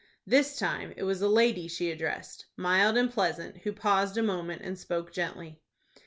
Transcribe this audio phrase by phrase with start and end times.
[0.25, 5.13] This time it was a lady she addressed,—mild and pleasant,—who paused a moment, and spoke
[5.13, 5.61] gently.